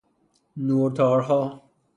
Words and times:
نورتارها 0.57 1.61